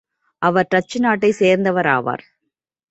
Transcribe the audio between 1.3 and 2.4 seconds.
சேர்ந்தவராவார்.